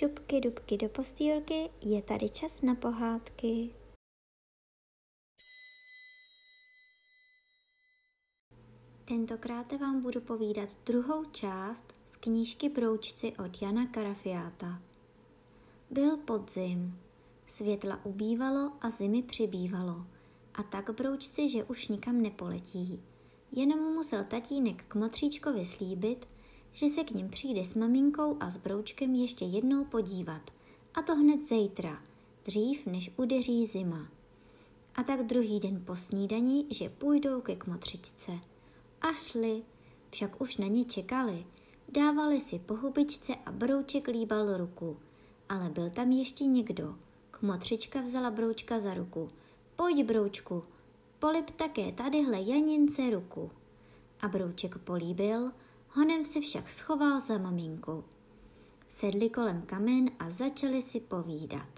šupky 0.00 0.40
dubky 0.40 0.76
do 0.76 0.88
postýlky, 0.88 1.70
je 1.82 2.02
tady 2.02 2.28
čas 2.28 2.62
na 2.62 2.74
pohádky. 2.74 3.74
Tentokrát 9.04 9.72
vám 9.72 10.02
budu 10.02 10.20
povídat 10.20 10.68
druhou 10.86 11.24
část 11.24 11.94
z 12.06 12.16
knížky 12.16 12.68
Broučci 12.68 13.32
od 13.44 13.62
Jana 13.62 13.86
Karafiáta. 13.86 14.82
Byl 15.90 16.16
podzim, 16.16 16.98
světla 17.46 18.04
ubývalo 18.04 18.72
a 18.80 18.90
zimy 18.90 19.22
přibývalo 19.22 20.06
a 20.54 20.62
tak 20.62 20.90
broučci, 20.90 21.48
že 21.48 21.64
už 21.64 21.88
nikam 21.88 22.22
nepoletí. 22.22 23.02
Jenom 23.52 23.80
musel 23.80 24.24
tatínek 24.24 24.84
k 24.84 24.94
motříčkovi 24.94 25.66
slíbit, 25.66 26.28
že 26.72 26.88
se 26.88 27.04
k 27.04 27.10
ním 27.10 27.28
přijde 27.28 27.64
s 27.64 27.74
maminkou 27.74 28.36
a 28.40 28.50
s 28.50 28.56
broučkem 28.56 29.14
ještě 29.14 29.44
jednou 29.44 29.84
podívat. 29.84 30.50
A 30.94 31.02
to 31.02 31.16
hned 31.16 31.48
zítra, 31.48 32.02
dřív 32.44 32.86
než 32.86 33.10
udeří 33.16 33.66
zima. 33.66 34.08
A 34.94 35.02
tak 35.02 35.26
druhý 35.26 35.60
den 35.60 35.82
po 35.84 35.96
snídani, 35.96 36.66
že 36.70 36.88
půjdou 36.88 37.40
ke 37.40 37.56
kmotřičce. 37.56 38.32
A 39.00 39.12
šli, 39.12 39.62
však 40.10 40.40
už 40.40 40.56
na 40.56 40.66
ně 40.66 40.84
čekali. 40.84 41.46
Dávali 41.88 42.40
si 42.40 42.58
po 42.58 42.76
hubičce 42.76 43.34
a 43.46 43.52
brouček 43.52 44.08
líbal 44.08 44.56
ruku. 44.56 44.96
Ale 45.48 45.68
byl 45.68 45.90
tam 45.90 46.10
ještě 46.10 46.44
někdo. 46.44 46.94
Kmotřička 47.30 48.00
vzala 48.00 48.30
broučka 48.30 48.78
za 48.78 48.94
ruku. 48.94 49.30
Pojď, 49.76 50.04
broučku, 50.04 50.62
polib 51.18 51.50
také 51.50 51.92
tadyhle 51.92 52.40
Janince 52.42 53.10
ruku. 53.10 53.50
A 54.20 54.28
brouček 54.28 54.78
políbil, 54.78 55.52
Honem 55.92 56.24
se 56.24 56.40
však 56.40 56.70
schoval 56.70 57.20
za 57.20 57.38
maminkou. 57.38 58.04
Sedli 58.88 59.30
kolem 59.30 59.62
kamen 59.62 60.10
a 60.18 60.30
začali 60.30 60.82
si 60.82 61.00
povídat. 61.00 61.68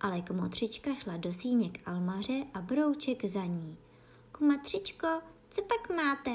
Ale 0.00 0.20
kmotřička 0.20 0.94
šla 0.94 1.16
do 1.16 1.32
síně 1.32 1.70
k 1.70 1.88
Almaře 1.88 2.44
a 2.54 2.60
brouček 2.60 3.24
za 3.24 3.44
ní. 3.44 3.76
Kmotřičko, 4.32 5.06
co 5.50 5.62
pak 5.62 5.96
máte? 5.96 6.30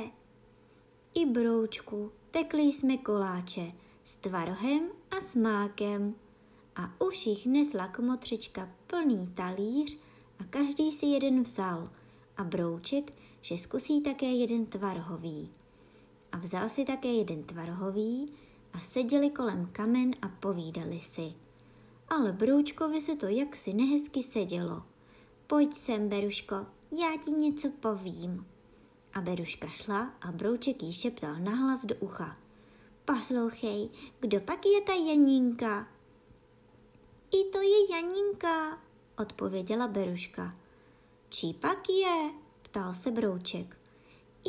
I 1.13 1.25
broučku, 1.25 2.11
pekli 2.31 2.61
jsme 2.63 2.97
koláče 2.97 3.71
s 4.03 4.15
tvarohem 4.15 4.89
a 5.11 5.21
s 5.21 5.35
mákem. 5.35 6.15
A 6.75 7.01
už 7.01 7.25
jich 7.25 7.45
nesla 7.45 7.87
kmotřička 7.87 8.69
plný 8.87 9.27
talíř 9.27 9.99
a 10.39 10.43
každý 10.43 10.91
si 10.91 11.05
jeden 11.05 11.43
vzal. 11.43 11.89
A 12.37 12.43
brouček, 12.43 13.13
že 13.41 13.57
zkusí 13.57 14.01
také 14.01 14.31
jeden 14.31 14.65
tvarhový 14.65 15.58
a 16.31 16.37
vzal 16.37 16.69
si 16.69 16.85
také 16.85 17.07
jeden 17.13 17.43
tvarhový 17.43 18.33
a 18.73 18.79
seděli 18.79 19.29
kolem 19.29 19.69
kamen 19.71 20.11
a 20.21 20.27
povídali 20.27 20.99
si. 20.99 21.33
Ale 22.07 22.31
Broučkovi 22.31 23.01
se 23.01 23.15
to 23.15 23.27
jaksi 23.27 23.73
nehezky 23.73 24.23
sedělo. 24.23 24.83
Pojď 25.47 25.73
sem, 25.73 26.09
Beruško, 26.09 26.55
já 26.91 27.17
ti 27.25 27.31
něco 27.31 27.69
povím. 27.79 28.45
A 29.13 29.21
Beruška 29.21 29.67
šla 29.67 30.13
a 30.21 30.31
Brouček 30.31 30.83
jí 30.83 30.93
šeptal 30.93 31.35
nahlas 31.39 31.85
do 31.85 31.95
ucha. 31.95 32.37
Poslouchej, 33.05 33.89
kdo 34.19 34.39
pak 34.39 34.65
je 34.65 34.81
ta 34.81 34.93
Janinka? 34.93 35.87
I 37.33 37.43
to 37.51 37.61
je 37.61 37.91
Janinka, 37.91 38.77
odpověděla 39.17 39.87
Beruška. 39.87 40.55
Čí 41.29 41.53
pak 41.53 41.89
je? 41.89 42.31
ptal 42.61 42.93
se 42.93 43.11
Brouček. 43.11 43.77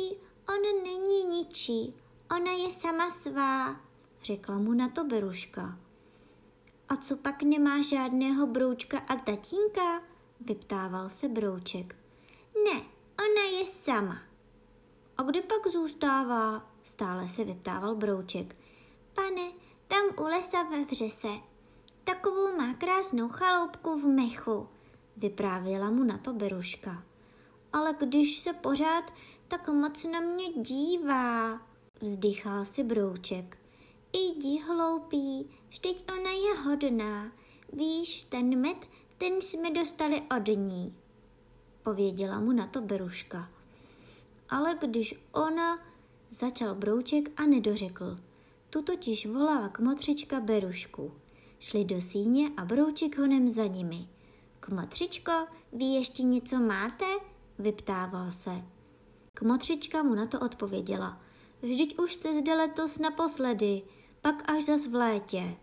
I 0.01 0.17
On 0.55 0.83
není 0.83 1.25
ničí, 1.25 1.95
ona 2.35 2.51
je 2.51 2.71
sama 2.71 3.11
svá, 3.11 3.81
řekla 4.23 4.57
mu 4.57 4.73
na 4.73 4.89
to 4.89 5.03
Beruška. 5.03 5.79
A 6.89 6.95
co 6.95 7.17
pak 7.17 7.43
nemá 7.43 7.81
žádného 7.81 8.47
broučka 8.47 8.99
a 8.99 9.15
tatínka? 9.15 10.01
vyptával 10.39 11.09
se 11.09 11.27
brouček. 11.27 11.95
Ne, 12.65 12.81
ona 13.19 13.59
je 13.59 13.65
sama. 13.65 14.17
A 15.17 15.23
kde 15.23 15.41
pak 15.41 15.67
zůstává? 15.67 16.71
Stále 16.83 17.27
se 17.27 17.43
vyptával 17.43 17.95
brouček. 17.95 18.55
Pane, 19.13 19.51
tam 19.87 20.03
u 20.19 20.23
lesa 20.23 20.63
ve 20.63 20.85
vřese. 20.85 21.27
Takovou 22.03 22.57
má 22.57 22.73
krásnou 22.73 23.29
chaloupku 23.29 23.99
v 23.99 24.05
mechu, 24.05 24.69
vyprávěla 25.17 25.89
mu 25.89 26.03
na 26.03 26.17
to 26.17 26.33
Beruška. 26.33 27.03
Ale 27.73 27.95
když 27.99 28.39
se 28.39 28.53
pořád 28.53 29.13
tak 29.51 29.67
moc 29.67 30.03
na 30.03 30.19
mě 30.19 30.53
dívá, 30.53 31.61
vzdychal 32.01 32.65
si 32.65 32.83
brouček. 32.83 33.57
Jdi 34.13 34.59
hloupý, 34.59 35.49
vždyť 35.69 36.03
ona 36.11 36.31
je 36.31 36.57
hodná. 36.63 37.31
Víš, 37.73 38.25
ten 38.25 38.61
med, 38.61 38.77
ten 39.17 39.41
jsme 39.41 39.71
dostali 39.71 40.21
od 40.37 40.47
ní, 40.47 40.95
pověděla 41.83 42.39
mu 42.39 42.51
na 42.51 42.67
to 42.67 42.81
Beruška. 42.81 43.49
Ale 44.49 44.75
když 44.81 45.15
ona, 45.31 45.79
začal 46.29 46.75
brouček 46.75 47.41
a 47.41 47.45
nedořekl. 47.45 48.19
Tu 48.69 48.81
totiž 48.81 49.25
volala 49.25 49.69
kmotřička 49.69 50.39
Berušku. 50.39 51.11
Šli 51.59 51.85
do 51.85 52.01
síně 52.01 52.51
a 52.57 52.65
brouček 52.65 53.17
honem 53.17 53.49
za 53.49 53.65
nimi. 53.65 54.07
Kmotřičko, 54.59 55.31
vy 55.73 55.85
ještě 55.85 56.23
něco 56.23 56.59
máte? 56.59 57.05
vyptával 57.59 58.31
se. 58.31 58.80
Kmotřička 59.41 60.03
mu 60.03 60.15
na 60.15 60.25
to 60.25 60.39
odpověděla. 60.39 61.17
Vždyť 61.61 61.99
už 61.99 62.13
jste 62.13 62.33
zde 62.33 62.55
letos 62.55 62.99
naposledy, 62.99 63.81
pak 64.21 64.49
až 64.51 64.65
zas 64.65 64.87
v 64.87 64.95
létě. 64.95 65.55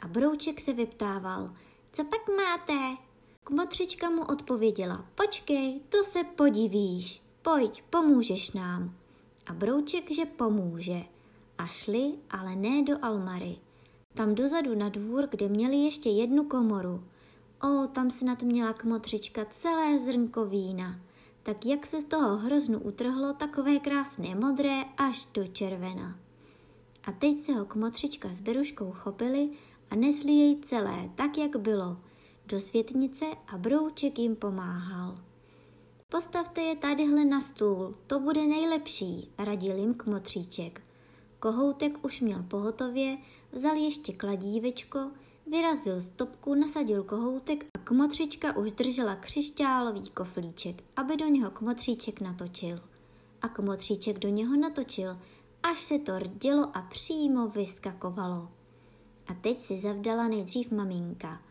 A 0.00 0.08
Brouček 0.08 0.60
se 0.60 0.72
vyptával, 0.72 1.54
co 1.92 2.04
pak 2.04 2.20
máte? 2.36 2.96
Kmotřička 3.44 4.10
mu 4.10 4.24
odpověděla, 4.24 5.06
počkej, 5.14 5.80
to 5.88 6.04
se 6.04 6.24
podivíš, 6.24 7.22
pojď, 7.42 7.82
pomůžeš 7.90 8.50
nám. 8.50 8.94
A 9.46 9.52
Brouček, 9.52 10.10
že 10.10 10.26
pomůže. 10.26 11.02
A 11.58 11.66
šli, 11.66 12.12
ale 12.30 12.56
ne 12.56 12.82
do 12.82 13.04
Almary. 13.04 13.56
Tam 14.14 14.34
dozadu 14.34 14.74
na 14.74 14.88
dvůr, 14.88 15.28
kde 15.30 15.48
měli 15.48 15.76
ještě 15.76 16.10
jednu 16.10 16.44
komoru. 16.44 17.04
O, 17.62 17.86
tam 17.86 18.10
snad 18.10 18.42
měla 18.42 18.72
kmotřička 18.72 19.44
celé 19.44 20.00
zrnko 20.00 20.44
vína 20.44 21.07
tak 21.48 21.66
jak 21.66 21.86
se 21.86 22.00
z 22.00 22.04
toho 22.04 22.36
hroznu 22.36 22.78
utrhlo 22.78 23.32
takové 23.32 23.78
krásné 23.78 24.34
modré 24.34 24.84
až 24.96 25.28
do 25.34 25.46
červena. 25.46 26.18
A 27.04 27.12
teď 27.12 27.38
se 27.38 27.52
ho 27.52 27.64
kmotřička 27.64 28.28
s 28.32 28.40
Beruškou 28.40 28.92
chopili 28.92 29.50
a 29.90 29.96
nesli 29.96 30.32
jej 30.32 30.60
celé, 30.60 31.10
tak 31.14 31.38
jak 31.38 31.56
bylo, 31.56 31.96
do 32.46 32.60
světnice 32.60 33.24
a 33.46 33.58
Brouček 33.58 34.18
jim 34.18 34.36
pomáhal. 34.36 35.18
Postavte 36.08 36.60
je 36.60 36.76
tadyhle 36.76 37.24
na 37.24 37.40
stůl, 37.40 37.94
to 38.06 38.20
bude 38.20 38.46
nejlepší, 38.46 39.30
radil 39.38 39.76
jim 39.76 39.94
kmotříček. 39.94 40.82
Kohoutek 41.38 42.04
už 42.04 42.20
měl 42.20 42.42
pohotově, 42.42 43.18
vzal 43.52 43.76
ještě 43.76 44.12
kladívečko, 44.12 45.10
vyrazil 45.50 46.00
stopku, 46.00 46.54
nasadil 46.54 47.02
kohoutek 47.02 47.66
a 47.74 47.78
kmotřička 47.78 48.56
už 48.56 48.72
držela 48.72 49.16
křišťálový 49.16 50.10
koflíček, 50.10 50.84
aby 50.96 51.16
do 51.16 51.26
něho 51.26 51.50
kmotříček 51.50 52.20
natočil. 52.20 52.80
A 53.42 53.48
kmotříček 53.48 54.18
do 54.18 54.28
něho 54.28 54.56
natočil, 54.56 55.18
až 55.62 55.82
se 55.82 55.98
to 55.98 56.18
rdělo 56.18 56.76
a 56.76 56.82
přímo 56.82 57.48
vyskakovalo. 57.48 58.48
A 59.26 59.34
teď 59.34 59.60
si 59.60 59.78
zavdala 59.78 60.28
nejdřív 60.28 60.70
maminka, 60.70 61.42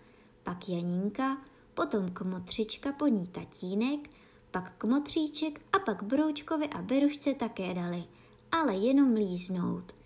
pak 0.44 0.70
Janinka, 0.70 1.38
potom 1.74 2.12
kmotřička, 2.12 2.92
po 2.92 3.08
ní 3.08 3.28
tatínek, 3.28 4.10
pak 4.52 4.74
kmotříček 4.78 5.62
a 5.74 5.80
pak 5.80 6.04
Broučkovi 6.04 6.68
a 6.68 6.82
Berušce 6.82 7.34
také 7.34 7.74
dali, 7.74 8.04
ale 8.52 8.76
jenom 8.76 9.14
líznout 9.14 9.97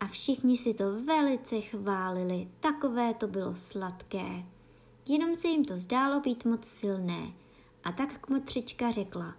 a 0.00 0.06
všichni 0.06 0.56
si 0.56 0.74
to 0.74 0.84
velice 1.04 1.60
chválili, 1.60 2.48
takové 2.60 3.14
to 3.14 3.26
bylo 3.26 3.56
sladké. 3.56 4.44
Jenom 5.08 5.34
se 5.34 5.48
jim 5.48 5.64
to 5.64 5.78
zdálo 5.78 6.20
být 6.20 6.44
moc 6.44 6.64
silné. 6.64 7.32
A 7.84 7.92
tak 7.92 8.18
kmotřička 8.18 8.90
řekla, 8.90 9.34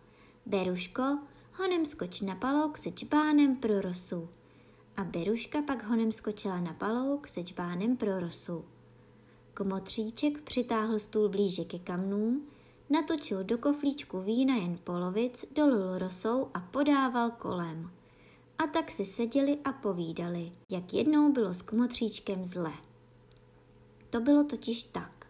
Beruško, 0.46 1.20
honem 1.54 1.86
skoč 1.86 2.22
na 2.22 2.36
palouk 2.36 2.78
se 2.78 2.92
čbánem 2.92 3.56
pro 3.56 3.82
rosu. 3.82 4.30
A 4.98 5.04
Beruška 5.04 5.62
pak 5.62 5.84
honem 5.84 6.12
skočila 6.12 6.60
na 6.60 6.74
palouk 6.74 7.28
se 7.28 7.44
čbánem 7.44 7.98
pro 7.98 8.20
rosu. 8.20 8.66
Kmotříček 9.54 10.42
přitáhl 10.42 11.00
stůl 11.00 11.30
blíže 11.30 11.64
ke 11.64 11.80
kamnům, 11.80 12.48
natočil 12.90 13.44
do 13.44 13.58
koflíčku 13.58 14.22
vína 14.22 14.56
jen 14.56 14.80
polovic, 14.84 15.46
dolil 15.56 15.98
rosou 15.98 16.50
a 16.54 16.60
podával 16.60 17.32
kolem. 17.32 17.92
A 18.64 18.68
tak 18.68 18.92
si 18.92 19.06
seděli 19.06 19.58
a 19.64 19.72
povídali, 19.72 20.52
jak 20.72 20.94
jednou 20.94 21.32
bylo 21.32 21.54
s 21.54 21.62
kmotříčkem 21.62 22.46
zle. 22.46 22.74
To 24.10 24.20
bylo 24.20 24.44
totiž 24.44 24.84
tak. 24.84 25.28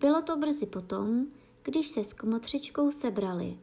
Bylo 0.00 0.22
to 0.22 0.36
brzy 0.36 0.66
potom, 0.66 1.26
když 1.62 1.88
se 1.88 2.04
s 2.04 2.12
kmotřičkou 2.12 2.90
sebrali. 2.90 3.58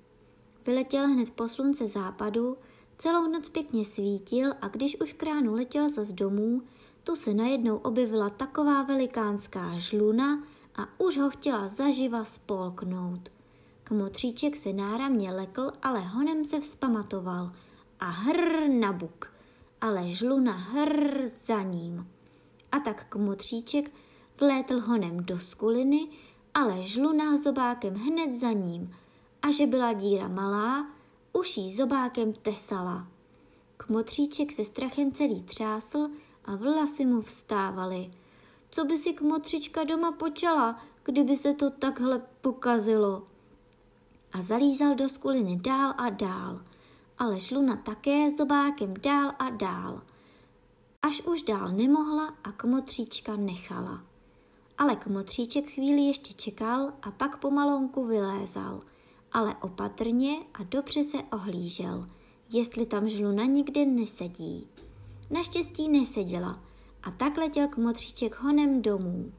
Vyletěl 0.66 1.07
hned 1.07 1.30
po 1.30 1.48
slunce 1.48 1.88
západu, 1.88 2.57
celou 2.98 3.28
noc 3.28 3.50
pěkně 3.50 3.86
svítil 3.86 4.54
a 4.62 4.68
když 4.68 5.02
už 5.02 5.13
kránu 5.13 5.54
letěl 5.54 5.90
za 5.90 6.04
z 6.04 6.13
domů, 6.13 6.62
tu 7.04 7.16
se 7.16 7.34
najednou 7.34 7.78
objevila 7.78 8.30
taková 8.30 8.84
velikánská 8.84 9.78
žluna 9.78 10.44
a 10.75 11.00
už 11.00 11.18
ho 11.18 11.30
chtěla 11.30 11.68
zaživa 11.68 12.24
spolknout. 12.24 13.30
Kmotříček 13.84 14.56
se 14.56 14.74
náramně 14.74 15.31
lekl, 15.31 15.72
ale 15.81 16.00
honem 16.00 16.45
se 16.45 16.60
vzpamatoval 16.60 17.52
a 18.00 18.10
hr 18.10 18.68
na 18.69 18.94
buk, 18.94 19.34
ale 19.81 20.10
žluna 20.10 20.51
hr 20.51 21.28
za 21.28 21.62
ním. 21.63 22.07
A 22.72 22.80
tak 22.80 23.06
kmotříček 23.10 23.92
vlétl 24.40 24.80
honem 24.80 25.18
do 25.18 25.40
skuliny, 25.40 26.07
ale 26.54 26.84
žluna 26.84 27.38
zobákem 27.38 27.96
hned 27.96 28.34
za 28.34 28.51
ním. 28.51 28.96
A 29.42 29.51
že 29.51 29.68
byla 29.68 29.94
díra 29.94 30.28
malá, 30.28 30.88
už 31.34 31.57
jí 31.57 31.75
zobákem 31.75 32.34
tesala. 32.34 33.07
Kmotříček 33.78 34.52
se 34.52 34.66
strachem 34.66 35.12
celý 35.12 35.44
třásl 35.44 36.10
a 36.45 36.56
vlasy 36.56 37.06
mu 37.06 37.22
vstávaly. 37.22 38.12
Co 38.72 38.86
by 38.86 38.98
si 38.98 39.13
kmotřička 39.13 39.84
doma 39.84 40.12
počala, 40.12 40.80
kdyby 41.04 41.38
se 41.38 41.54
to 41.54 41.69
takhle 41.69 42.22
pokazilo? 42.42 43.28
A 44.34 44.42
zalízal 44.42 44.95
do 44.95 45.10
skuliny 45.10 45.56
dál 45.56 45.94
a 45.98 46.10
dál, 46.10 46.62
ale 47.19 47.39
žluna 47.39 47.75
také 47.75 48.31
zobákem 48.31 48.94
dál 49.01 49.31
a 49.39 49.50
dál. 49.50 50.01
Až 51.01 51.21
už 51.21 51.42
dál 51.42 51.71
nemohla 51.71 52.33
a 52.44 52.51
kmotříčka 52.51 53.36
nechala. 53.36 54.04
Ale 54.77 54.95
kmotříček 54.95 55.69
chvíli 55.69 56.01
ještě 56.01 56.33
čekal 56.33 56.94
a 57.01 57.12
pak 57.12 57.38
pomalonku 57.38 58.06
vylézal, 58.06 58.81
ale 59.31 59.56
opatrně 59.62 60.38
a 60.54 60.63
dobře 60.63 61.04
se 61.04 61.18
ohlížel, 61.31 62.07
jestli 62.54 62.86
tam 62.86 63.10
žluna 63.10 63.45
nikde 63.45 63.86
nesedí. 63.86 64.68
Naštěstí 65.30 65.89
neseděla 65.89 66.60
a 67.04 67.12
tak 67.12 67.38
letěl 67.38 67.68
kmotříček 67.68 68.39
honem 68.39 68.81
domů. 68.81 69.31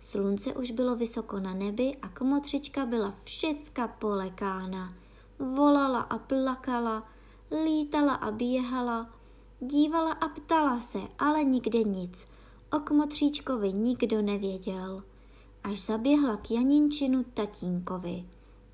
Slunce 0.00 0.54
už 0.54 0.70
bylo 0.70 0.96
vysoko 0.96 1.40
na 1.40 1.54
nebi 1.54 1.96
a 2.02 2.08
kmotřička 2.08 2.86
byla 2.86 3.14
všecka 3.24 3.88
polekána. 3.88 5.05
Volala 5.38 6.00
a 6.00 6.18
plakala, 6.18 7.08
lítala 7.64 8.14
a 8.14 8.30
běhala, 8.30 9.10
dívala 9.60 10.12
a 10.12 10.28
ptala 10.28 10.80
se, 10.80 10.98
ale 11.18 11.44
nikde 11.44 11.82
nic. 11.82 12.26
O 12.72 12.78
kmotříčkovi 12.78 13.72
nikdo 13.72 14.22
nevěděl. 14.22 15.02
Až 15.64 15.80
zaběhla 15.80 16.36
k 16.36 16.50
Janinčinu 16.50 17.24
tatínkovi. 17.34 18.24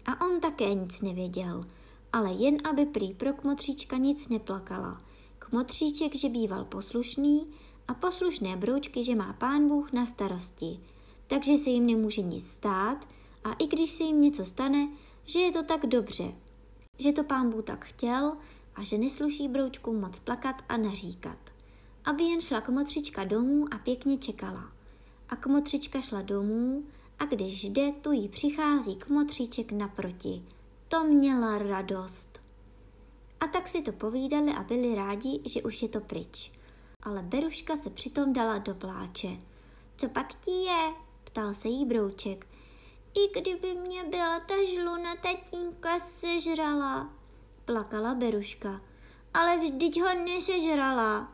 A 0.07 0.27
on 0.27 0.41
také 0.41 0.75
nic 0.75 1.03
nevěděl, 1.03 1.65
ale 2.13 2.33
jen 2.33 2.57
aby 2.71 2.87
prý 2.87 3.15
pro 3.15 3.33
kmotříčka 3.33 3.97
nic 3.97 4.29
neplakala– 4.29 4.99
Motříček, 5.53 6.15
že 6.15 6.29
býval 6.29 6.65
poslušný 6.65 7.47
a 7.89 7.95
poslušné 7.95 8.57
broučky, 8.57 9.05
že 9.05 9.15
má 9.15 9.33
pán 9.33 9.69
Bůh 9.69 9.93
na 9.93 10.07
starosti, 10.07 10.81
takže 11.27 11.59
se 11.59 11.71
jim 11.71 11.87
nemůže 11.87 12.23
nic 12.23 12.47
stát 12.51 13.09
a 13.45 13.53
i 13.53 13.67
když 13.67 13.91
se 13.91 14.03
jim 14.03 14.21
něco 14.21 14.45
stane, 14.45 14.89
že 15.25 15.41
je 15.41 15.53
to 15.53 15.63
tak 15.63 15.87
dobře, 15.87 16.33
že 17.03 17.13
to 17.13 17.25
pán 17.25 17.51
Bůh 17.51 17.65
tak 17.65 17.85
chtěl 17.85 18.37
a 18.75 18.83
že 18.83 18.99
nesluší 18.99 19.49
broučku 19.49 19.93
moc 19.93 20.19
plakat 20.19 20.63
a 20.69 20.77
naříkat. 20.77 21.39
Aby 22.05 22.25
jen 22.25 22.41
šla 22.41 22.61
kmotřička 22.61 23.25
domů 23.25 23.67
a 23.75 23.79
pěkně 23.79 24.19
čekala. 24.19 24.73
A 25.29 25.37
kmotřička 25.37 26.01
šla 26.01 26.23
domů 26.23 26.85
a 27.19 27.25
když 27.25 27.65
jde, 27.65 27.93
tu 27.93 28.13
jí 28.13 28.29
přichází 28.29 28.97
kmotříček 28.97 29.73
naproti. 29.73 30.43
To 30.89 31.05
měla 31.05 31.59
radost. 31.59 32.41
A 33.41 33.47
tak 33.47 33.69
si 33.69 33.83
to 33.83 33.93
povídali 33.93 34.53
a 34.53 34.63
byli 34.63 34.95
rádi, 34.95 35.41
že 35.45 35.63
už 35.63 35.83
je 35.83 35.89
to 35.89 36.01
pryč. 36.01 36.53
Ale 37.03 37.23
Beruška 37.23 37.77
se 37.77 37.91
přitom 37.91 38.33
dala 38.33 38.59
do 38.59 38.75
pláče. 38.75 39.29
Co 39.97 40.09
pak 40.09 40.35
ti 40.35 40.51
je? 40.51 40.93
ptal 41.25 41.55
se 41.55 41.69
jí 41.69 41.85
brouček. 41.87 42.47
I 43.15 43.41
kdyby 43.41 43.75
mě 43.75 44.05
byla 44.05 44.41
ta 44.41 44.55
žluna 44.75 45.17
tatínka 45.17 45.99
sežrala, 45.99 47.11
plakala 47.65 48.15
Beruška. 48.15 48.81
Ale 49.35 49.59
vždyť 49.59 50.01
ho 50.01 50.15
nesežrala. 50.15 51.33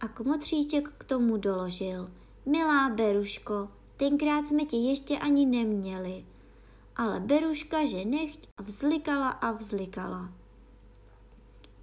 A 0.00 0.08
komotříček 0.08 0.88
k 0.98 1.04
tomu 1.04 1.36
doložil. 1.36 2.10
Milá 2.46 2.88
Beruško, 2.88 3.68
tenkrát 3.96 4.46
jsme 4.46 4.64
tě 4.64 4.76
ještě 4.76 5.18
ani 5.18 5.46
neměli. 5.46 6.24
Ale 6.96 7.20
Beruška, 7.20 7.86
že 7.86 8.04
nechť 8.04 8.48
vzlikala 8.62 9.28
a 9.28 9.52
vzlikala. 9.52 10.32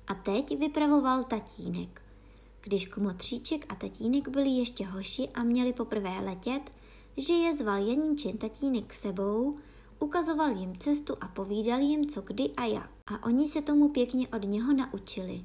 A 0.08 0.14
teď 0.14 0.60
vypravoval 0.60 1.24
tatínek. 1.24 2.02
Když 2.62 2.88
komotříček 2.88 3.66
a 3.70 3.76
tatínek 3.76 4.28
byli 4.28 4.50
ještě 4.50 4.86
hoši 4.86 5.30
a 5.34 5.44
měli 5.44 5.74
poprvé 5.74 6.20
letět, 6.20 6.72
že 7.18 7.34
je 7.34 7.54
zval 7.54 7.78
Janíčin 7.78 8.38
tatínek 8.38 8.86
k 8.88 8.94
sebou, 8.94 9.58
ukazoval 10.00 10.58
jim 10.58 10.78
cestu 10.78 11.16
a 11.22 11.28
povídal 11.28 11.80
jim, 11.80 12.06
co 12.10 12.22
kdy 12.22 12.50
a 12.58 12.66
jak. 12.66 12.90
A 13.08 13.26
oni 13.26 13.50
se 13.50 13.62
tomu 13.62 13.90
pěkně 13.90 14.28
od 14.28 14.44
něho 14.44 14.74
naučili. 14.74 15.44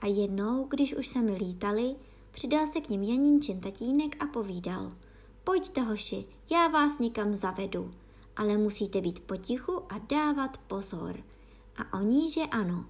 A 0.00 0.06
jednou, 0.06 0.64
když 0.64 0.96
už 0.96 1.08
sami 1.08 1.34
lítali, 1.34 1.96
přidal 2.30 2.66
se 2.66 2.80
k 2.80 2.88
ním 2.88 3.02
Janinčin 3.02 3.60
tatínek 3.60 4.22
a 4.22 4.26
povídal. 4.26 4.92
Pojďte 5.44 5.80
hoši, 5.80 6.24
já 6.50 6.68
vás 6.68 6.98
někam 6.98 7.34
zavedu, 7.34 7.90
ale 8.36 8.58
musíte 8.58 9.00
být 9.00 9.20
potichu 9.20 9.82
a 9.92 9.98
dávat 9.98 10.56
pozor. 10.56 11.16
A 11.76 11.98
oni, 11.98 12.30
že 12.30 12.42
ano. 12.42 12.86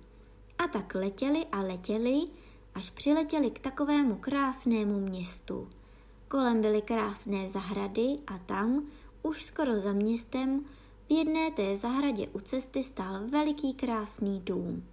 A 0.59 0.69
tak 0.69 0.95
letěli 0.95 1.47
a 1.53 1.61
letěli, 1.61 2.21
až 2.75 2.91
přiletěli 2.91 3.51
k 3.51 3.59
takovému 3.59 4.17
krásnému 4.17 5.01
městu. 5.01 5.69
Kolem 6.29 6.61
byly 6.61 6.83
krásné 6.83 7.49
zahrady 7.49 8.19
a 8.27 8.39
tam, 8.39 8.83
už 9.23 9.45
skoro 9.45 9.81
za 9.81 9.93
městem, 9.93 10.65
v 11.09 11.13
jedné 11.13 11.51
té 11.51 11.77
zahradě 11.77 12.29
u 12.29 12.41
cesty 12.41 12.83
stál 12.83 13.29
veliký 13.29 13.75
krásný 13.75 14.41
dům. 14.41 14.85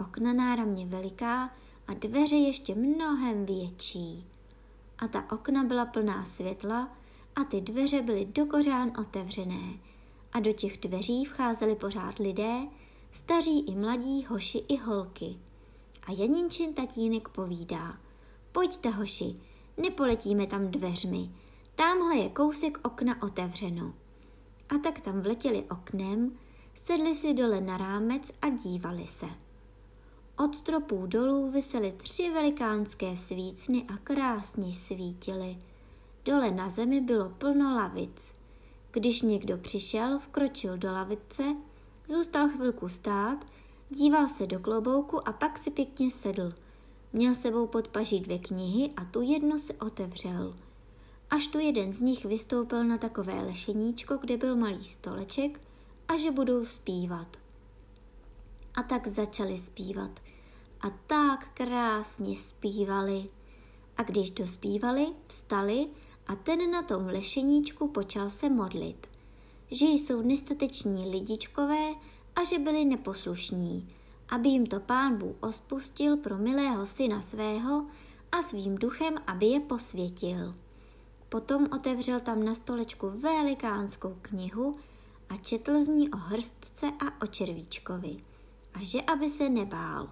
Okna 0.00 0.32
náramně 0.32 0.86
veliká 0.86 1.50
a 1.86 1.94
dveře 1.94 2.36
ještě 2.36 2.74
mnohem 2.74 3.46
větší. 3.46 4.26
A 4.98 5.08
ta 5.08 5.32
okna 5.32 5.64
byla 5.64 5.86
plná 5.86 6.24
světla 6.24 6.96
a 7.36 7.44
ty 7.44 7.60
dveře 7.60 8.02
byly 8.02 8.24
dokořán 8.24 8.92
otevřené. 9.00 9.78
A 10.32 10.40
do 10.40 10.52
těch 10.52 10.78
dveří 10.78 11.24
vcházeli 11.24 11.76
pořád 11.76 12.18
lidé, 12.18 12.58
staří 13.12 13.60
i 13.60 13.76
mladí, 13.76 14.24
hoši 14.24 14.58
i 14.58 14.76
holky. 14.76 15.36
A 16.06 16.12
Janinčin 16.12 16.74
tatínek 16.74 17.28
povídá, 17.28 17.98
pojďte 18.52 18.90
hoši, 18.90 19.36
nepoletíme 19.82 20.46
tam 20.46 20.70
dveřmi, 20.70 21.30
tamhle 21.74 22.16
je 22.16 22.28
kousek 22.28 22.78
okna 22.82 23.22
otevřeno. 23.22 23.94
A 24.68 24.78
tak 24.78 25.00
tam 25.00 25.20
vletěli 25.20 25.64
oknem, 25.70 26.32
sedli 26.74 27.14
si 27.14 27.34
dole 27.34 27.60
na 27.60 27.76
rámec 27.76 28.32
a 28.42 28.48
dívali 28.48 29.06
se. 29.06 29.26
Od 30.44 30.56
stropů 30.56 31.06
dolů 31.06 31.50
visely 31.50 31.94
tři 31.96 32.30
velikánské 32.30 33.16
svícny 33.16 33.84
a 33.94 33.96
krásně 33.96 34.74
svítily. 34.74 35.58
Dole 36.24 36.50
na 36.50 36.68
zemi 36.68 37.00
bylo 37.00 37.28
plno 37.28 37.76
lavic. 37.76 38.34
Když 38.90 39.22
někdo 39.22 39.58
přišel, 39.58 40.18
vkročil 40.18 40.78
do 40.78 40.92
lavice 40.92 41.44
Zůstal 42.10 42.48
chvilku 42.48 42.88
stát, 42.88 43.46
díval 43.90 44.26
se 44.26 44.46
do 44.46 44.58
klobouku 44.58 45.28
a 45.28 45.32
pak 45.32 45.58
si 45.58 45.70
pěkně 45.70 46.10
sedl. 46.10 46.54
Měl 47.12 47.34
sebou 47.34 47.66
pod 47.66 47.88
paží 47.88 48.20
dvě 48.20 48.38
knihy 48.38 48.92
a 48.96 49.04
tu 49.04 49.20
jednu 49.20 49.58
se 49.58 49.74
otevřel. 49.74 50.54
Až 51.30 51.46
tu 51.46 51.58
jeden 51.58 51.92
z 51.92 52.00
nich 52.00 52.24
vystoupil 52.24 52.84
na 52.84 52.98
takové 52.98 53.34
lešeníčko, 53.34 54.16
kde 54.16 54.36
byl 54.36 54.56
malý 54.56 54.84
stoleček 54.84 55.60
a 56.08 56.16
že 56.16 56.30
budou 56.30 56.64
zpívat. 56.64 57.36
A 58.74 58.82
tak 58.82 59.06
začali 59.06 59.58
zpívat. 59.58 60.20
A 60.80 60.90
tak 60.90 61.48
krásně 61.54 62.36
zpívali. 62.36 63.24
A 63.96 64.02
když 64.02 64.30
dospívali, 64.30 65.06
vstali 65.26 65.86
a 66.26 66.36
ten 66.36 66.70
na 66.70 66.82
tom 66.82 67.06
lešeníčku 67.06 67.88
počal 67.88 68.30
se 68.30 68.48
modlit 68.48 69.10
že 69.70 69.86
jsou 69.86 70.22
nestateční 70.22 71.10
lidičkové 71.10 71.94
a 72.36 72.44
že 72.44 72.58
byli 72.58 72.84
neposlušní, 72.84 73.88
aby 74.30 74.48
jim 74.48 74.66
to 74.66 74.80
pán 74.80 75.18
Bůh 75.18 75.36
ospustil 75.40 76.16
pro 76.16 76.38
milého 76.38 76.86
syna 76.86 77.22
svého 77.22 77.86
a 78.32 78.42
svým 78.42 78.74
duchem, 78.74 79.14
aby 79.26 79.46
je 79.46 79.60
posvětil. 79.60 80.54
Potom 81.28 81.68
otevřel 81.72 82.20
tam 82.20 82.44
na 82.44 82.54
stolečku 82.54 83.10
velikánskou 83.10 84.16
knihu 84.22 84.76
a 85.28 85.36
četl 85.36 85.82
z 85.82 85.88
ní 85.88 86.10
o 86.10 86.16
hrstce 86.16 86.86
a 86.86 87.22
o 87.22 87.26
červíčkovi. 87.26 88.16
A 88.74 88.78
že 88.84 89.02
aby 89.02 89.28
se 89.28 89.48
nebál. 89.48 90.10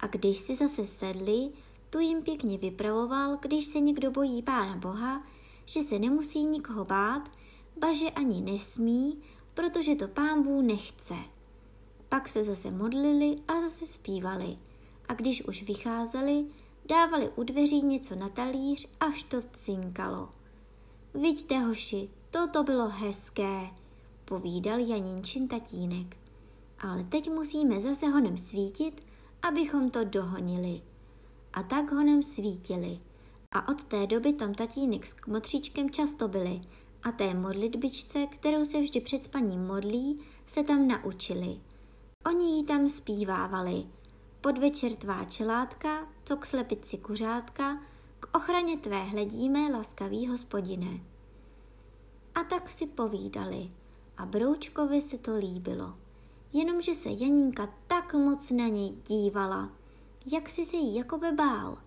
A 0.00 0.06
když 0.06 0.38
si 0.38 0.56
zase 0.56 0.86
sedli, 0.86 1.50
tu 1.90 1.98
jim 1.98 2.22
pěkně 2.22 2.58
vypravoval, 2.58 3.36
když 3.36 3.64
se 3.64 3.80
někdo 3.80 4.10
bojí 4.10 4.42
Pána 4.42 4.76
Boha, 4.76 5.22
že 5.66 5.82
se 5.82 5.98
nemusí 5.98 6.46
nikoho 6.46 6.84
bát, 6.84 7.30
baže 7.76 8.10
ani 8.10 8.40
nesmí, 8.40 9.22
protože 9.54 9.94
to 9.94 10.08
pán 10.08 10.42
Bůh 10.42 10.64
nechce. 10.64 11.14
Pak 12.08 12.28
se 12.28 12.44
zase 12.44 12.70
modlili 12.70 13.36
a 13.48 13.60
zase 13.60 13.86
zpívali. 13.86 14.56
A 15.08 15.14
když 15.14 15.44
už 15.44 15.62
vycházeli, 15.62 16.46
dávali 16.88 17.30
u 17.36 17.42
dveří 17.42 17.82
něco 17.82 18.14
na 18.14 18.28
talíř, 18.28 18.88
až 19.00 19.22
to 19.22 19.42
cinkalo. 19.52 20.28
Vidíte, 21.14 21.58
hoši, 21.58 22.08
toto 22.30 22.64
bylo 22.64 22.88
hezké, 22.88 23.70
povídal 24.24 24.78
Janinčin 24.78 25.48
tatínek. 25.48 26.16
Ale 26.78 27.04
teď 27.04 27.30
musíme 27.30 27.80
zase 27.80 28.06
honem 28.06 28.38
svítit, 28.38 29.02
abychom 29.42 29.90
to 29.90 30.04
dohonili. 30.04 30.82
A 31.52 31.62
tak 31.62 31.92
honem 31.92 32.22
svítili. 32.22 32.98
A 33.52 33.68
od 33.68 33.84
té 33.84 34.06
doby 34.06 34.32
tam 34.32 34.54
tatínek 34.54 35.06
s 35.06 35.12
kmotříčkem 35.12 35.90
často 35.90 36.28
byli 36.28 36.60
a 37.02 37.12
té 37.12 37.34
modlitbičce, 37.34 38.26
kterou 38.26 38.64
se 38.64 38.80
vždy 38.80 39.00
před 39.00 39.22
spaním 39.22 39.66
modlí, 39.66 40.20
se 40.46 40.62
tam 40.62 40.88
naučili. 40.88 41.60
Oni 42.26 42.56
jí 42.56 42.64
tam 42.64 42.88
zpívávali. 42.88 43.84
Podvečer 44.40 44.94
tvá 44.94 45.24
čelátka, 45.24 46.08
co 46.24 46.36
k 46.36 46.46
slepici 46.46 46.98
kuřátka, 46.98 47.82
k 48.20 48.36
ochraně 48.36 48.76
tvé 48.76 49.04
hledíme, 49.04 49.72
laskavý 49.72 50.26
hospodine. 50.26 51.00
A 52.34 52.44
tak 52.44 52.70
si 52.70 52.86
povídali 52.86 53.70
a 54.16 54.26
Broučkovi 54.26 55.00
se 55.00 55.18
to 55.18 55.36
líbilo. 55.36 55.94
Jenomže 56.52 56.94
se 56.94 57.08
Janinka 57.08 57.74
tak 57.86 58.14
moc 58.14 58.50
na 58.50 58.68
něj 58.68 58.90
dívala, 58.90 59.72
jak 60.32 60.50
si 60.50 60.64
se 60.64 60.76
jí 60.76 60.96
jako 60.96 61.20
bál. 61.36 61.78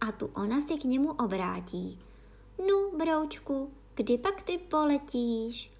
A 0.00 0.12
tu 0.12 0.26
ona 0.26 0.60
se 0.60 0.74
k 0.74 0.84
němu 0.84 1.12
obrátí. 1.12 1.98
Nu, 2.68 2.98
Broučku, 2.98 3.70
kdy 3.94 4.18
pak 4.18 4.42
ty 4.42 4.58
poletíš? 4.58 5.72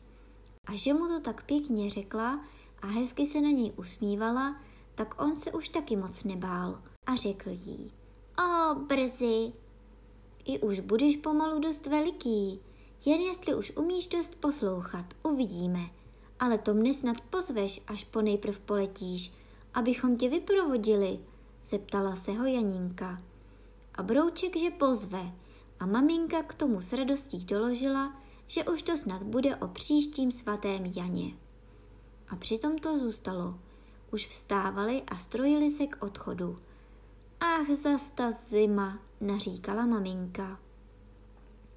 A 0.67 0.77
že 0.77 0.95
mu 0.95 1.09
to 1.09 1.21
tak 1.21 1.45
pěkně 1.45 1.91
řekla 1.91 2.41
a 2.83 2.87
hezky 2.87 3.27
se 3.27 3.41
na 3.41 3.51
něj 3.51 3.73
usmívala, 3.77 4.61
tak 4.95 5.23
on 5.23 5.37
se 5.37 5.53
už 5.53 5.69
taky 5.69 5.97
moc 5.97 6.25
nebál 6.25 6.83
a 7.07 7.17
řekl 7.17 7.51
jí. 7.51 7.93
O, 8.39 8.75
brzy. 8.75 9.53
I 10.45 10.59
už 10.59 10.81
budeš 10.81 11.17
pomalu 11.17 11.59
dost 11.59 11.87
veliký, 11.87 12.61
jen 13.05 13.21
jestli 13.21 13.55
už 13.55 13.73
umíš 13.77 14.07
dost 14.07 14.35
poslouchat, 14.35 15.07
uvidíme. 15.23 15.81
Ale 16.41 16.59
to 16.59 16.75
mne 16.75 16.95
snad 16.95 17.21
pozveš, 17.21 17.83
až 17.87 18.05
po 18.05 18.23
nejprv 18.23 18.59
poletíš, 18.59 19.33
abychom 19.75 20.17
tě 20.17 20.29
vyprovodili, 20.29 21.19
zeptala 21.67 22.17
se 22.17 22.33
ho 22.33 22.47
Janinka. 22.47 23.23
A 23.95 24.03
Brouček, 24.03 24.57
že 24.57 24.71
pozve, 24.71 25.33
a 25.81 25.87
maminka 25.87 26.43
k 26.43 26.55
tomu 26.55 26.81
s 26.81 26.93
radostí 26.93 27.45
doložila, 27.45 28.17
že 28.47 28.65
už 28.65 28.83
to 28.83 28.97
snad 28.97 29.23
bude 29.23 29.57
o 29.57 29.69
příštím 29.69 30.33
svatém 30.33 30.87
Janě. 30.97 31.48
A 32.31 32.37
přitom 32.37 32.79
to 32.79 32.99
zůstalo. 32.99 33.59
Už 34.13 34.27
vstávali 34.27 35.03
a 35.03 35.17
strojili 35.17 35.71
se 35.71 35.87
k 35.87 36.03
odchodu. 36.03 36.59
Ach, 37.41 37.71
zas 37.71 38.11
ta 38.15 38.31
zima, 38.31 38.99
naříkala 39.21 39.87
maminka. 39.87 40.59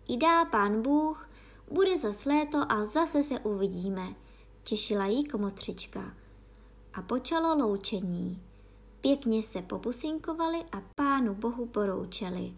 I 0.07 0.17
dá 0.17 0.45
pán 0.45 0.81
Bůh, 0.81 1.29
bude 1.71 1.97
zas 1.97 2.25
léto 2.25 2.71
a 2.71 2.85
zase 2.85 3.23
se 3.23 3.39
uvidíme, 3.39 4.15
těšila 4.63 5.05
jí 5.05 5.25
komotřička. 5.25 6.13
A 6.93 7.01
počalo 7.01 7.55
loučení. 7.55 8.41
Pěkně 9.01 9.43
se 9.43 9.61
popusinkovali 9.61 10.63
a 10.71 10.81
pánu 10.95 11.35
bohu 11.35 11.65
poroučeli. 11.65 12.53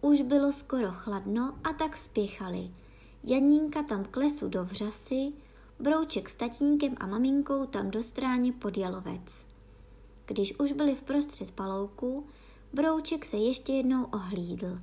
Už 0.00 0.20
bylo 0.20 0.52
skoro 0.52 0.92
chladno 0.92 1.58
a 1.64 1.72
tak 1.72 1.96
spěchali. 1.96 2.70
Janínka 3.24 3.82
tam 3.82 4.04
k 4.04 4.16
lesu 4.16 4.48
do 4.48 4.64
vřasy, 4.64 5.32
Brouček 5.84 6.28
s 6.30 6.34
tatínkem 6.34 6.94
a 7.00 7.06
maminkou 7.06 7.66
tam 7.66 7.90
do 7.90 8.02
stráně 8.02 8.52
pod 8.52 8.76
jalovec. 8.76 9.46
Když 10.26 10.58
už 10.58 10.72
byli 10.72 10.94
v 10.94 11.02
prostřed 11.02 11.50
palouku, 11.50 12.26
Brouček 12.72 13.24
se 13.24 13.36
ještě 13.36 13.72
jednou 13.72 14.04
ohlídl. 14.04 14.80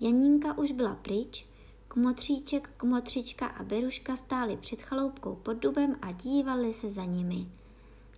Janínka 0.00 0.58
už 0.58 0.72
byla 0.72 0.94
pryč, 0.94 1.46
Kmotříček, 1.88 2.70
Kmotřička 2.76 3.46
a 3.46 3.62
Beruška 3.62 4.16
stáli 4.16 4.56
před 4.56 4.82
chaloupkou 4.82 5.34
pod 5.34 5.52
dubem 5.52 5.96
a 6.02 6.12
dívali 6.12 6.74
se 6.74 6.88
za 6.88 7.04
nimi. 7.04 7.46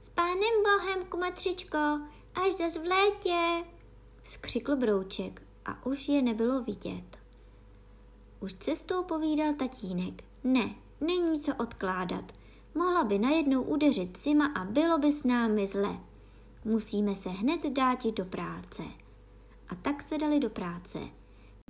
S 0.01 0.09
pánem 0.09 0.63
bohem, 0.65 1.05
Kmotřičko, 1.09 2.01
až 2.35 2.53
zas 2.59 2.77
v 2.77 2.85
létě, 2.85 3.65
skřikl 4.25 4.77
Brouček 4.77 5.43
a 5.65 5.87
už 5.87 6.09
je 6.09 6.23
nebylo 6.23 6.63
vidět. 6.63 7.19
Už 8.41 8.55
cestou 8.55 9.03
povídal 9.03 9.55
tatínek. 9.55 10.25
Ne, 10.45 10.75
není 11.01 11.41
co 11.41 11.55
odkládat. 11.55 12.33
Mohla 12.75 13.05
by 13.05 13.19
najednou 13.19 13.63
udeřit 13.63 14.19
zima 14.19 14.47
a 14.47 14.65
bylo 14.65 14.99
by 14.99 15.13
s 15.13 15.25
námi 15.25 15.69
zle. 15.69 16.01
Musíme 16.65 17.15
se 17.15 17.29
hned 17.29 17.67
dát 17.67 18.07
do 18.07 18.25
práce. 18.25 18.83
A 19.69 19.75
tak 19.75 20.03
se 20.03 20.19
dali 20.19 20.41
do 20.41 20.51
práce. 20.51 20.99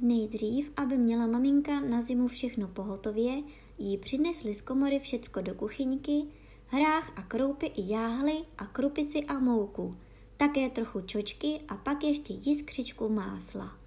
Nejdřív, 0.01 0.73
aby 0.77 0.99
měla 0.99 1.27
maminka 1.27 1.81
na 1.81 2.03
zimu 2.03 2.29
všechno 2.29 2.69
pohotově, 2.69 3.43
jí 3.79 3.97
přinesli 3.97 4.55
z 4.55 4.61
komory 4.61 5.01
všecko 5.01 5.41
do 5.41 5.55
kuchyňky, 5.55 6.25
hrách 6.67 7.13
a 7.17 7.23
kroupy 7.23 7.67
i 7.67 7.93
jáhly 7.93 8.45
a 8.59 8.67
krupici 8.67 9.25
a 9.25 9.39
mouku, 9.39 9.97
také 10.37 10.71
trochu 10.71 11.01
čočky 11.01 11.61
a 11.69 11.77
pak 11.77 12.05
ještě 12.05 12.35
jiskřičku 12.35 13.09
másla. 13.09 13.79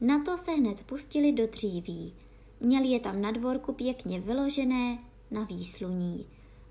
Na 0.00 0.24
to 0.24 0.38
se 0.38 0.52
hned 0.52 0.84
pustili 0.84 1.32
do 1.32 1.46
dříví. 1.46 2.14
Měli 2.60 2.88
je 2.88 3.00
tam 3.00 3.20
na 3.20 3.30
dvorku 3.30 3.72
pěkně 3.72 4.20
vyložené 4.20 4.98
na 5.30 5.44
výsluní. 5.44 6.26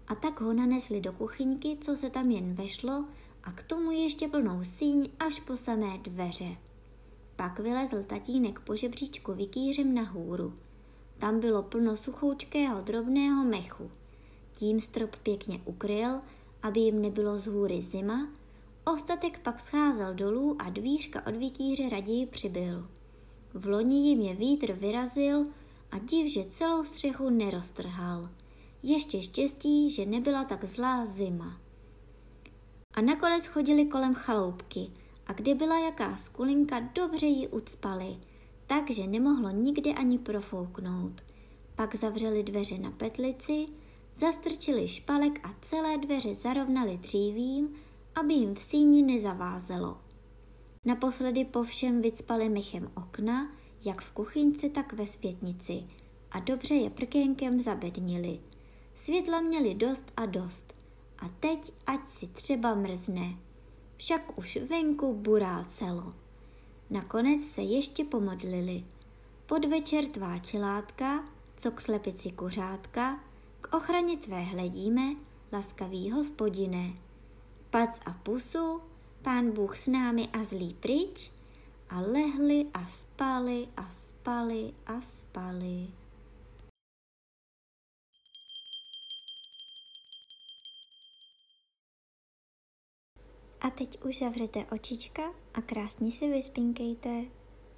A 0.07 0.15
tak 0.15 0.41
ho 0.41 0.53
nanesli 0.53 1.01
do 1.01 1.13
kuchyňky, 1.13 1.77
co 1.81 1.95
se 1.95 2.09
tam 2.09 2.31
jen 2.31 2.53
vešlo, 2.53 3.05
a 3.43 3.51
k 3.51 3.63
tomu 3.63 3.91
ještě 3.91 4.27
plnou 4.27 4.63
síň 4.63 5.09
až 5.19 5.39
po 5.39 5.57
samé 5.57 5.97
dveře. 5.97 6.57
Pak 7.35 7.59
vylezl 7.59 8.03
tatínek 8.03 8.59
po 8.59 8.75
žebříčku 8.75 9.33
vykýřem 9.33 10.05
hůru. 10.05 10.53
Tam 11.17 11.39
bylo 11.39 11.63
plno 11.63 11.97
suchoučkého 11.97 12.81
drobného 12.81 13.43
mechu. 13.43 13.91
Tím 14.53 14.81
strop 14.81 15.15
pěkně 15.15 15.61
ukryl, 15.65 16.21
aby 16.63 16.79
jim 16.79 17.01
nebylo 17.01 17.39
z 17.39 17.45
hůry 17.45 17.81
zima, 17.81 18.27
ostatek 18.85 19.39
pak 19.39 19.59
scházel 19.59 20.13
dolů 20.13 20.55
a 20.59 20.69
dvířka 20.69 21.27
od 21.27 21.35
vykýře 21.35 21.89
raději 21.89 22.25
přibyl. 22.25 22.87
V 23.53 23.67
loni 23.67 24.09
jim 24.09 24.21
je 24.21 24.35
vítr 24.35 24.73
vyrazil 24.73 25.45
a 25.91 25.97
div, 25.97 26.33
že 26.33 26.45
celou 26.45 26.85
střechu 26.85 27.29
neroztrhal. 27.29 28.29
Ještě 28.83 29.23
štěstí, 29.23 29.91
že 29.91 30.05
nebyla 30.05 30.43
tak 30.43 30.65
zlá 30.65 31.05
zima. 31.05 31.59
A 32.93 33.01
nakonec 33.01 33.45
chodili 33.45 33.85
kolem 33.85 34.13
chaloupky 34.13 34.91
a 35.27 35.33
kde 35.33 35.55
byla 35.55 35.79
jaká 35.79 36.17
skulinka, 36.17 36.79
dobře 36.79 37.25
ji 37.25 37.47
ucpali, 37.47 38.17
takže 38.67 39.07
nemohlo 39.07 39.49
nikde 39.49 39.93
ani 39.93 40.19
profouknout. 40.19 41.21
Pak 41.75 41.95
zavřeli 41.95 42.43
dveře 42.43 42.77
na 42.77 42.91
petlici, 42.91 43.67
zastrčili 44.15 44.87
špalek 44.87 45.47
a 45.47 45.53
celé 45.61 45.97
dveře 45.97 46.35
zarovnali 46.35 46.97
dřívím, 46.97 47.69
aby 48.15 48.33
jim 48.33 48.55
v 48.55 48.61
síni 48.61 49.01
nezavázelo. 49.01 49.97
Naposledy 50.85 51.45
po 51.45 51.63
všem 51.63 52.01
vycpali 52.01 52.49
mechem 52.49 52.91
okna, 52.95 53.51
jak 53.85 54.01
v 54.01 54.11
kuchyňce, 54.11 54.69
tak 54.69 54.93
ve 54.93 55.07
zpětnici 55.07 55.83
a 56.31 56.39
dobře 56.39 56.75
je 56.75 56.89
prkénkem 56.89 57.61
zabednili. 57.61 58.39
Světla 58.95 59.41
měli 59.41 59.75
dost 59.75 60.11
a 60.17 60.25
dost. 60.25 60.75
A 61.19 61.29
teď 61.39 61.71
ať 61.85 62.07
si 62.07 62.27
třeba 62.27 62.75
mrzne. 62.75 63.35
Však 63.97 64.37
už 64.37 64.57
venku 64.69 65.13
burá 65.13 65.63
celo. 65.63 66.13
Nakonec 66.89 67.41
se 67.41 67.61
ještě 67.61 68.03
pomodlili. 68.03 68.83
Podvečer 69.45 70.05
tvá 70.05 70.37
čelátka, 70.37 71.25
co 71.57 71.71
k 71.71 71.81
slepici 71.81 72.31
kuřátka, 72.31 73.19
k 73.61 73.75
ochraně 73.75 74.17
tvé 74.17 74.41
hledíme, 74.41 75.15
laskavý 75.53 76.11
hospodine. 76.11 76.93
Pac 77.69 77.99
a 78.05 78.11
pusu, 78.13 78.81
pán 79.21 79.51
Bůh 79.51 79.77
s 79.77 79.87
námi 79.87 80.29
a 80.33 80.43
zlý 80.43 80.73
pryč, 80.73 81.31
a 81.89 82.01
lehli 82.01 82.69
a 82.73 82.87
spali 82.87 83.67
a 83.77 83.91
spali 83.91 84.73
a 84.85 85.01
spali. 85.01 85.87
A 93.61 93.69
teď 93.69 94.03
už 94.03 94.19
zavřete 94.19 94.65
očička 94.65 95.23
a 95.53 95.61
krásně 95.61 96.11
si 96.11 96.29
vyspinkejte. 96.29 97.44